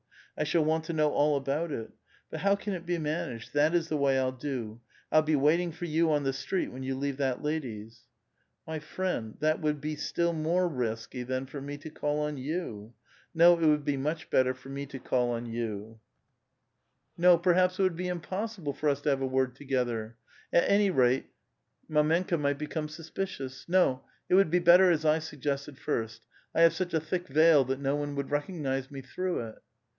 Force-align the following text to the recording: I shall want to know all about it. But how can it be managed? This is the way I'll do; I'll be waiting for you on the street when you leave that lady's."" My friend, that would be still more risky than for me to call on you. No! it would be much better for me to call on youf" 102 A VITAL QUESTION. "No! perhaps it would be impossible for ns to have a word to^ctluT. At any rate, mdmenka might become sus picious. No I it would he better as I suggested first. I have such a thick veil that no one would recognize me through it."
I 0.35 0.43
shall 0.45 0.65
want 0.65 0.85
to 0.85 0.93
know 0.93 1.11
all 1.11 1.37
about 1.37 1.71
it. 1.71 1.91
But 2.31 2.39
how 2.39 2.55
can 2.55 2.73
it 2.73 2.87
be 2.87 2.97
managed? 2.97 3.53
This 3.53 3.75
is 3.75 3.89
the 3.89 3.97
way 3.97 4.17
I'll 4.17 4.31
do; 4.31 4.81
I'll 5.11 5.21
be 5.21 5.35
waiting 5.35 5.71
for 5.71 5.85
you 5.85 6.11
on 6.11 6.23
the 6.23 6.33
street 6.33 6.69
when 6.69 6.81
you 6.81 6.95
leave 6.95 7.17
that 7.17 7.43
lady's."" 7.43 8.05
My 8.67 8.79
friend, 8.79 9.37
that 9.41 9.61
would 9.61 9.79
be 9.79 9.95
still 9.95 10.33
more 10.33 10.67
risky 10.67 11.21
than 11.21 11.45
for 11.45 11.61
me 11.61 11.77
to 11.77 11.91
call 11.91 12.19
on 12.21 12.37
you. 12.37 12.95
No! 13.35 13.59
it 13.59 13.67
would 13.67 13.85
be 13.85 13.97
much 13.97 14.31
better 14.31 14.55
for 14.55 14.69
me 14.69 14.87
to 14.87 14.97
call 14.97 15.29
on 15.29 15.45
youf" 15.45 15.55
102 15.81 15.83
A 15.83 15.87
VITAL 15.87 15.99
QUESTION. 15.99 17.21
"No! 17.21 17.37
perhaps 17.37 17.77
it 17.79 17.83
would 17.83 17.95
be 17.95 18.07
impossible 18.07 18.73
for 18.73 18.89
ns 18.91 19.01
to 19.01 19.09
have 19.09 19.21
a 19.21 19.27
word 19.27 19.55
to^ctluT. 19.55 20.13
At 20.51 20.63
any 20.67 20.89
rate, 20.89 21.29
mdmenka 21.87 22.39
might 22.39 22.57
become 22.57 22.89
sus 22.89 23.11
picious. 23.11 23.69
No 23.69 24.01
I 24.03 24.07
it 24.29 24.33
would 24.33 24.51
he 24.51 24.59
better 24.59 24.89
as 24.89 25.05
I 25.05 25.19
suggested 25.19 25.77
first. 25.77 26.23
I 26.55 26.61
have 26.61 26.73
such 26.73 26.95
a 26.95 26.99
thick 26.99 27.27
veil 27.27 27.63
that 27.65 27.79
no 27.79 27.95
one 27.95 28.15
would 28.15 28.31
recognize 28.31 28.89
me 28.89 29.01
through 29.01 29.41
it." 29.41 29.59